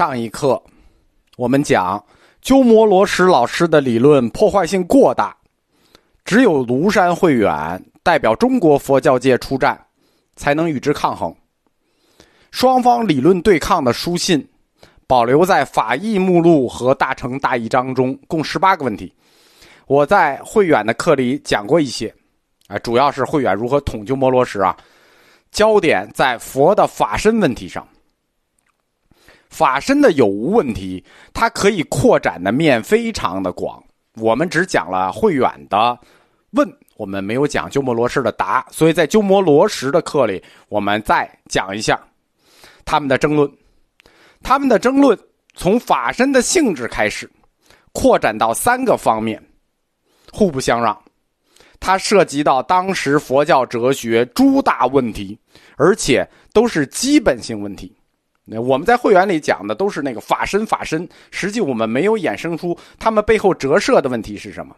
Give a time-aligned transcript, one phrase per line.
[0.00, 0.62] 上一课，
[1.36, 2.02] 我们讲
[2.40, 5.36] 鸠摩罗什老师的理论破坏性过大，
[6.24, 9.78] 只有庐山慧远代表中国佛教界出战，
[10.36, 11.36] 才能与之抗衡。
[12.50, 14.48] 双方理论对抗的书信
[15.06, 19.12] 保留在法义目录和大乘大义章中，共十八个问题。
[19.86, 22.10] 我在慧远的课里讲过一些，
[22.68, 24.74] 啊，主要是慧远如何统鸠摩罗什啊，
[25.50, 27.86] 焦点在佛的法身问题上。
[29.50, 33.82] 法身的有无问题，它可以扩展的面非常的广。
[34.14, 35.98] 我们只讲了慧远的
[36.52, 36.66] 问，
[36.96, 42.00] 我们没有讲鸠摩罗什的答，所以在鸠摩罗什的课里，我们再讲一下
[42.84, 43.50] 他们的争论。
[44.42, 45.18] 他们的争论
[45.54, 47.30] 从法身的性质开始，
[47.92, 49.42] 扩展到三个方面，
[50.32, 50.98] 互不相让。
[51.78, 55.38] 它涉及到当时佛教哲学诸大问题，
[55.76, 57.94] 而且都是基本性问题。
[58.44, 64.74] 那我们在会员里讲的都是那个法身法身，实际我们没有衍生出他们背后折射的问题是什么？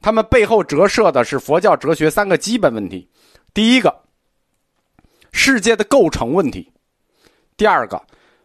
[0.00, 3.08] 他们背后折射的是佛教哲学三个基本问题：
[3.52, 4.02] 第一个，
[5.32, 6.72] 世界的构成问题；
[7.56, 8.00] 第二个，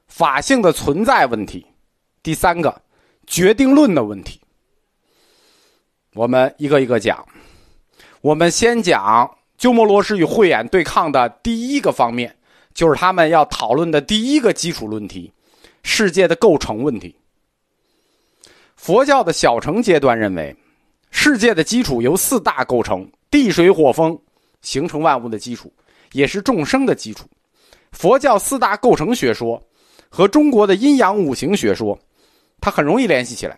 [0.08, 1.66] 法性的存在问题；
[2.22, 2.82] 第三个，
[3.28, 4.42] 决定论的问题。
[6.14, 7.26] 我们一个一个讲。
[8.22, 12.36] 我们先讲鸠摩罗什与慧眼对抗的第一个方面。
[12.74, 15.32] 就是他们要讨论的第一个基础论题：
[15.84, 17.16] 世界的构成问题。
[18.76, 20.56] 佛教的小乘阶段认为，
[21.12, 24.20] 世界的基础由四大构成：地、水、火、风，
[24.62, 25.72] 形成万物的基础，
[26.12, 27.28] 也是众生的基础。
[27.92, 29.62] 佛教四大构成学说
[30.10, 31.98] 和中国的阴阳五行学说，
[32.60, 33.58] 它很容易联系起来，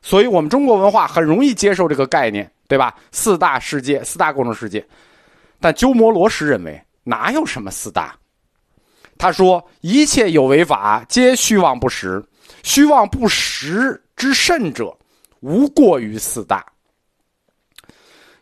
[0.00, 2.94] 所以我们中国文化很容易接受这个概念，对吧？
[3.10, 4.86] 四大世界，四大构成世界。
[5.60, 8.16] 但鸠摩罗什认为，哪有什么四大？
[9.18, 12.24] 他说：“一切有为法，皆虚妄不实。
[12.62, 14.96] 虚妄不实之甚者，
[15.40, 16.64] 无过于四大。”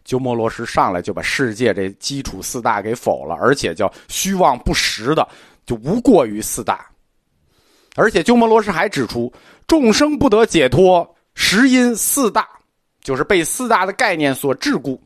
[0.04, 5.26] 鸠摩罗什上来就把世界这基础四大给否了，而且叫虚妄不实的，
[5.64, 6.86] 就无过于四大。
[7.96, 9.32] 而且鸠摩罗什还指出，
[9.66, 12.46] 众生不得解脱，实因四大，
[13.00, 14.96] 就是被四大的概念所桎梏，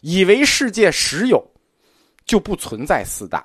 [0.00, 1.44] 以为世界实有，
[2.24, 3.44] 就不存在四大。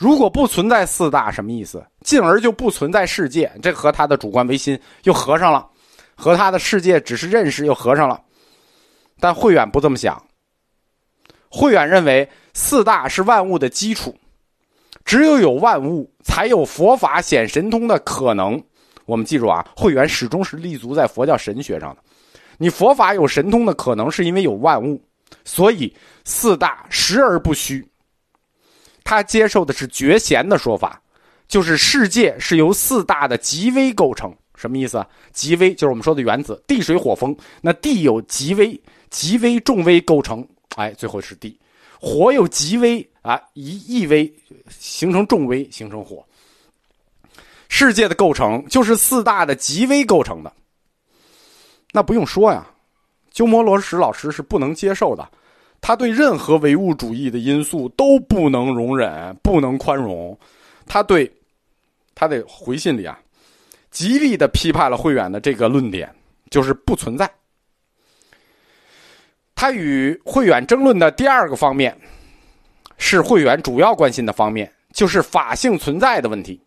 [0.00, 1.84] 如果不存在四大，什么意思？
[2.00, 5.68] 进而就不存在世界，这和他的主观唯心又合上了，
[6.14, 8.18] 和他的世界只是认识又合上了。
[9.20, 10.18] 但慧远不这么想。
[11.50, 14.16] 慧远认为四大是万物的基础，
[15.04, 18.58] 只有有万物，才有佛法显神通的可能。
[19.04, 22.02] 我们记住啊，慧远始终是立足在佛教神学上的。
[22.56, 24.98] 你佛法有神通的可能，是因为有万物，
[25.44, 25.94] 所以
[26.24, 27.86] 四大实而不虚。
[29.04, 31.00] 他接受的是绝贤的说法，
[31.48, 34.34] 就是世界是由四大的极微构成。
[34.54, 35.04] 什么意思？
[35.32, 37.34] 极微就是我们说的原子，地水火风。
[37.62, 38.78] 那地有极微、
[39.08, 40.46] 极微、重微构成，
[40.76, 41.56] 哎，最后是地；
[41.98, 44.30] 火有极微啊，一一微
[44.68, 46.22] 形成重微，形成火。
[47.70, 50.52] 世界的构成就是四大的极微构成的。
[51.92, 52.66] 那不用说呀，
[53.32, 55.26] 鸠摩罗什老师是不能接受的。
[55.80, 60.38] 他对任何唯物主义的因素都不能容忍，不能宽容。
[60.86, 61.30] 他对
[62.14, 63.18] 他的回信里啊，
[63.90, 66.12] 极力的批判了慧远的这个论点，
[66.50, 67.30] 就是不存在。
[69.54, 71.96] 他与慧远争论的第二个方面，
[72.98, 76.60] 是慧远主要关心的方面，就是法性存在的问题。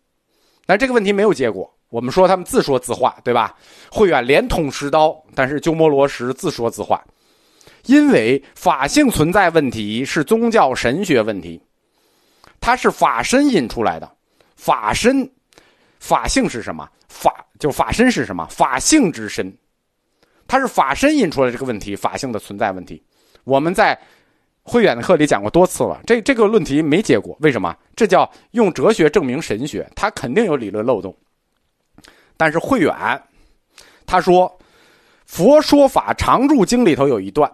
[0.66, 1.70] 但这个问题没有结果。
[1.90, 3.56] 我们说他们自说自话，对吧？
[3.90, 7.04] 慧远连捅十刀，但是鸠摩罗什自说自话。
[7.86, 11.60] 因为法性存在问题是宗教神学问题，
[12.60, 14.10] 它是法身引出来的。
[14.56, 15.30] 法身，
[16.00, 16.88] 法性是什么？
[17.08, 18.46] 法就法身是什么？
[18.46, 19.54] 法性之身，
[20.46, 23.02] 它是法身引出来这个问题，法性的存在问题。
[23.44, 23.98] 我们在
[24.62, 27.76] 慧远的课里讲过多次了，这这个论题没结果，为什么？
[27.94, 31.14] 这叫用哲学证明神学，它肯定有理论漏洞。
[32.38, 32.94] 但是慧远
[34.06, 34.48] 他说，
[35.26, 37.50] 《佛说法常住经》里头有一段。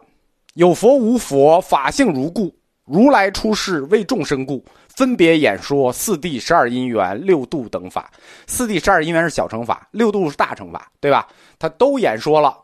[0.54, 2.54] 有佛无佛，法性如故。
[2.84, 8.10] 如来出世为众生故，分别演说四谛十二因缘六度等法。
[8.48, 11.28] 四谛十二因缘是小乘法，六度是大乘法，对吧？
[11.56, 12.56] 他都演说了。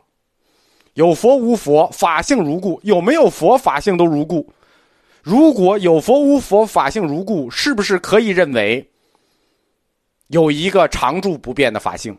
[0.95, 2.77] 有佛无佛，法性如故。
[2.83, 4.51] 有没有佛，法性都如故。
[5.23, 8.85] 如果有佛无佛，法性如故，是不是可以认为
[10.27, 12.17] 有一个常住不变的法性？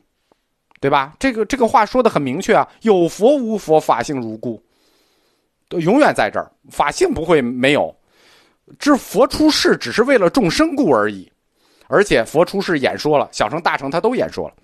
[0.80, 1.14] 对吧？
[1.18, 2.66] 这个这个话说的很明确啊。
[2.80, 4.62] 有佛无佛，法性如故。
[5.68, 7.94] 都永远在这儿，法性不会没有。
[8.78, 11.30] 这佛出世只是为了众生故而已，
[11.86, 14.54] 而且佛出世演说了，小乘大乘他都演说了。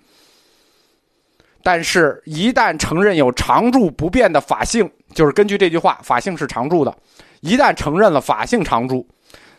[1.63, 6.95] 但是，一旦承认有常住不变的法性，就是根据这句话，法性是常住的。
[7.41, 9.07] 一旦承认了法性常住，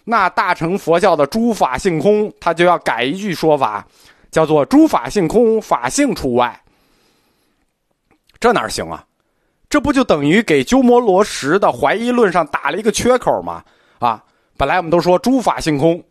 [0.04, 3.84] 那大乘佛教的诸法性空，他就要改一句说法，
[4.30, 6.62] 叫做诸法性空，法性除外。
[8.38, 9.04] 这哪行啊？
[9.68, 13.64] 这不就等于给鸠摩罗什的怀疑论上打了一个缺口吗？
[13.98, 14.22] 啊，
[14.56, 16.02] 本来我们都说诸法性空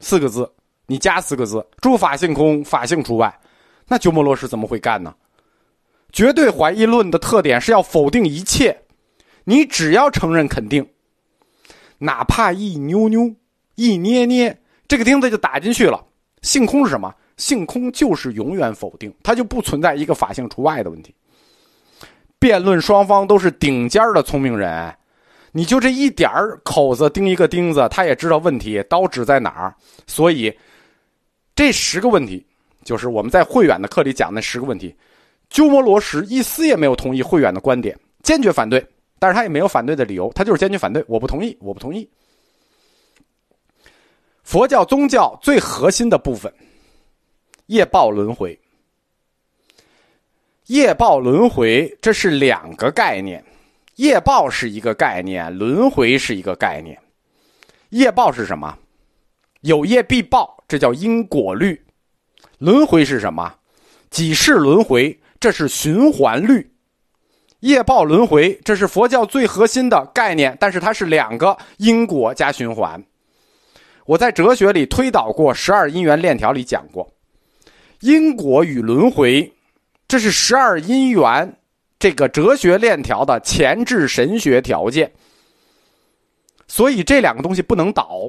[0.00, 0.50] 四个字，
[0.86, 3.40] 你加四个字，诸法性空，法性除外。
[3.88, 5.14] 那鸠摩罗什怎么会干呢？
[6.12, 8.82] 绝对怀疑论的特点是要否定一切，
[9.44, 10.88] 你只要承认肯定，
[11.98, 13.34] 哪怕一扭扭、
[13.74, 16.02] 一捏捏，这个钉子就打进去了。
[16.42, 17.12] 性空是什么？
[17.36, 21.14] 性空就是永远否定，它就不存在一个法性除外的问题。
[22.38, 24.94] 辩论双方都是顶尖的聪明人，
[25.52, 29.74] 你就这一点儿口子钉一个钉子，他也知道问题刀指在哪儿。
[30.06, 30.56] 所以，
[31.54, 32.44] 这十个问题。
[32.84, 34.94] 就是我们在慧远的课里讲那十个问题，
[35.50, 38.82] 鸠摩罗什一丝也没有同意慧远的观点，坚决反对。
[39.18, 41.04] 但是他也没有反对的理由，他就是坚决反对。
[41.06, 42.08] 我不同意，我不同意。
[44.42, 46.50] 佛教宗教最核心的部分，
[47.66, 48.58] 业报轮回。
[50.68, 53.42] 业报轮回这是两个概念，
[53.96, 56.98] 业报是一个概念，轮回是一个概念。
[57.88, 58.76] 业报是什么？
[59.62, 61.80] 有业必报，这叫因果律。
[62.58, 63.54] 轮回是什么？
[64.10, 66.70] 几世轮回，这是循环律。
[67.60, 73.02] 业报轮回，这是佛教最核心的概念，但是它是两个因果加循环。
[74.04, 77.10] 我在哲学里推导过十二因缘链条里讲过，
[78.00, 79.50] 因果与轮回，
[80.08, 81.56] 这是十二因缘
[82.00, 85.12] 这个哲学链条的前置神学条件。
[86.66, 88.28] 所以这两个东西不能倒。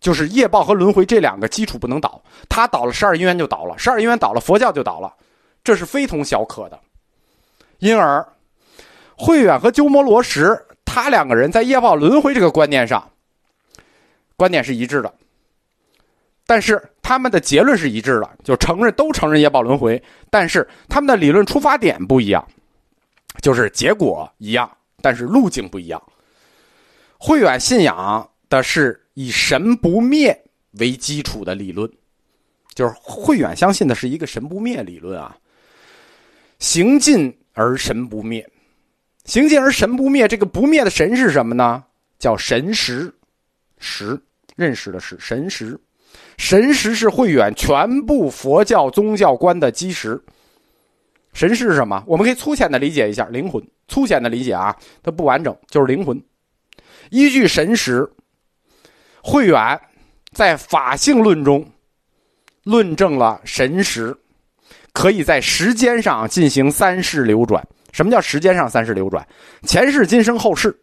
[0.00, 5.14] 就是业报和轮回这两个基础不能倒，他倒了十二因缘就倒了，十二因缘倒了佛教就倒了，
[5.62, 6.80] 这是非同小可的。
[7.78, 8.26] 因而，
[9.16, 13.12] 慧远和鸠摩罗什他两个人在业报轮回这个观念上，
[14.36, 15.14] 观点是一致的，
[16.46, 22.46] 但是他们的结论是一致的，就承认都承认业报轮回，但是他们的理论出发点不一样，
[23.40, 26.02] 就是结果一样，但是路径不一样。
[27.18, 28.98] 慧远信仰的是。
[29.14, 30.34] 以神不灭
[30.78, 31.86] 为基础的理论，
[32.72, 35.36] 就是慧远相信的是一个神不灭理论啊。
[36.58, 38.50] 行尽而神不灭，
[39.26, 41.84] 行尽而神不灭，这个不灭的神是什么呢？
[42.18, 43.14] 叫神识，
[43.80, 44.18] 识
[44.56, 45.78] 认识的是神识，
[46.36, 50.20] 神识是慧远全部佛教宗教观的基石。
[51.32, 52.02] 神识是什么？
[52.06, 53.62] 我们可以粗浅的理解一下，灵魂。
[53.88, 56.22] 粗浅的理解啊，它不完整，就是灵魂。
[57.10, 58.10] 依据神识。
[59.22, 59.80] 慧远
[60.32, 61.64] 在法性论中
[62.64, 64.16] 论证了神识
[64.92, 67.64] 可以在时间上进行三世流转。
[67.92, 69.24] 什么叫时间上三世流转？
[69.62, 70.76] 前世、今生、后世。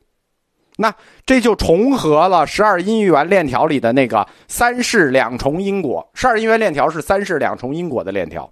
[0.81, 0.95] 那
[1.25, 6.09] 这就重合了十二因缘链条里的那个三世两重因果。
[6.13, 8.49] 十二因缘链条是三世两重因果的链条，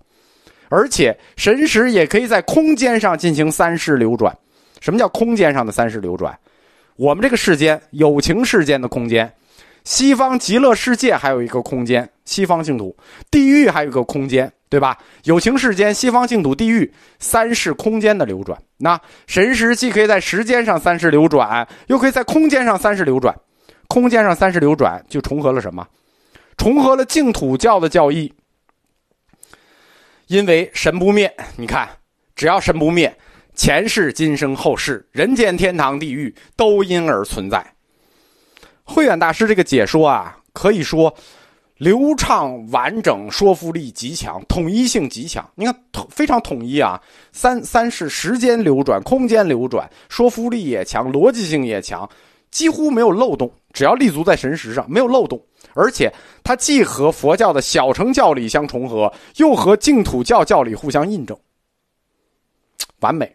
[0.67, 4.37] 而且神识也可以在空间上进行三世流转。
[4.81, 6.37] 什么叫空间上的三世流转？
[6.97, 9.31] 我们这个世间友情世间的空间。
[9.87, 12.93] 西方极乐世界还有一个空间，西方净土；
[13.31, 14.97] 地狱还有一个空间，对吧？
[15.23, 18.61] 有情世间、西方净土、地狱三世空间的流转。
[18.75, 23.33] 那神识既可以在时间上三世流转，又可以在空间上三世流转。
[23.87, 25.87] 空间上三世流转就重合了什么？
[26.57, 28.33] 重合了净土教的教义。
[30.27, 31.87] 因为神不灭，你看，
[32.35, 33.17] 只要神不灭，
[33.55, 37.65] 前世、今生、后世、人间、天堂、地狱都因而存在。
[38.87, 41.13] 慧远大师这个解说啊，可以说
[41.75, 45.47] 流畅完整，说服力极强，统一性极强。
[45.55, 45.75] 你看，
[46.09, 46.99] 非常统一啊。
[47.33, 52.09] 三三是时间流转，空间流转，说服力也强，逻辑性也强，
[52.49, 53.51] 几乎没有漏洞。
[53.73, 55.39] 只要立足在神识上，没有漏洞。
[55.73, 56.11] 而且
[56.43, 61.37] 它既和佛教的小乘教理相重合，又和净土教教理互相印证，
[63.01, 63.31] 完美。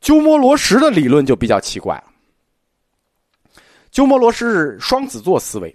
[0.00, 2.04] 鸠摩罗什的理论就比较奇怪了。
[3.94, 5.72] 鸠摩罗什是双子座思维，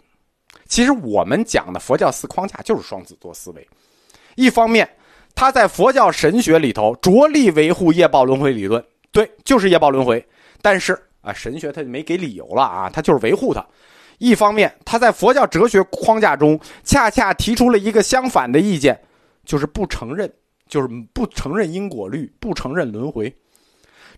[0.65, 3.65] 其实我们讲的佛教四框架就是双子座思维。
[4.35, 4.87] 一方面，
[5.33, 8.83] 他在佛教神学里头着力维护业报轮回理论，
[9.13, 10.21] 对，就是业报轮回。
[10.61, 13.65] 但是啊，神学他就没给理由了啊，他就是维护他。
[14.17, 19.01] 一方面，他在佛教哲学框架中恰恰提出了一个相反的意见，
[19.45, 20.29] 就是不承认，
[20.67, 23.33] 就是不承认因果律，不承认轮回。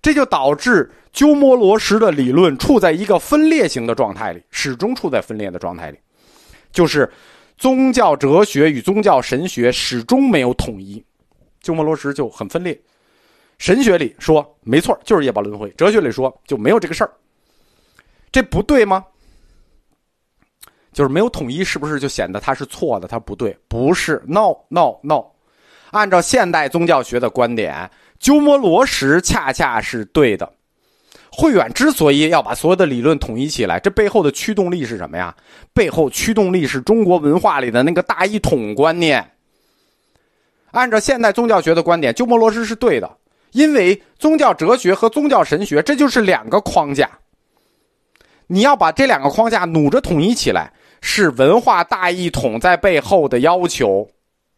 [0.01, 5.99] 这就导致鸠摩罗什的理论处在一个分裂型的状态里，始终处在分裂的状态里。
[6.71, 7.11] 就是
[7.57, 11.03] 宗教哲学与宗教神学始终没有统一，
[11.61, 12.79] 鸠摩罗什就很分裂。
[13.59, 17.11] 神学里说没错，就是业报轮回；哲学里说就没有这个事儿，
[18.31, 19.05] 这不对吗？
[20.91, 23.07] 就是没有统一，是不是就显得它是错的？
[23.07, 25.23] 它不对，不是，no no no。
[25.91, 27.89] 按照现代宗教学的观点，
[28.21, 30.49] 鸠摩罗什恰恰是对的。
[31.31, 35.35] 慧远之所以要把所有的理论统一起来，这背后的驱动力是什么呀？
[35.73, 39.27] 背后驱动力是中国文化里的那个大一统观念。
[40.71, 43.09] 按照现代宗教学的观点，鸠摩罗什是对的，
[43.53, 47.09] 因为宗教哲学和宗教神学这就是两个框架。
[48.47, 54.07] 你要把这两个框架努着统一起来，是文化大一统在背后的要求。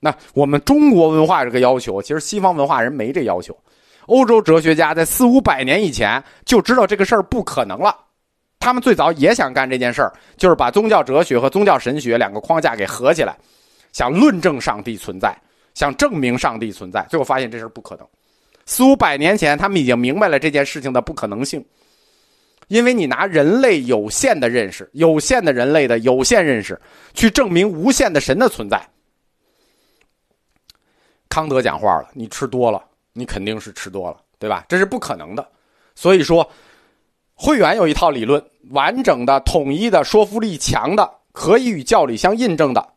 [0.04, 3.58] 那我们中国文化这个要求，其实西方文化人没这要求。
[4.08, 7.96] 欧洲哲学家在四五百年以前就知道这个事儿不可能了，
[8.60, 13.34] 他们最早也想干这件事儿，就是把宗教哲学和宗教神学两个框架给合起来，
[13.94, 15.34] 想论证上帝存在，
[15.74, 18.06] 想证明上帝存在，最后发现这事儿不可能。
[18.66, 21.64] 四五百年前，他们已经明白了这件事情的不可能性，
[22.68, 26.78] 因为你拿人类有限的认识、有限的人类的有限认识，
[27.14, 28.86] 去证明无限的神的存在。
[31.34, 32.80] 康德讲话了，你吃多了。
[33.12, 34.66] 你肯定是吃多了，对吧？
[34.70, 35.48] 这是不可能的。
[35.96, 36.48] 所以说，
[37.34, 42.88] 会员有一套理论，完整的、统一的、说服力强的，可以与教理相印证的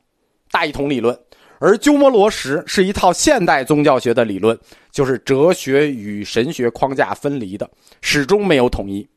[0.50, 1.14] 大一统理论；
[1.61, 4.59] 而鸠摩罗什是一套现代宗教学的理论，
[4.90, 7.71] 就是哲学与神学框架分离的，
[8.02, 9.09] 始终没有统一。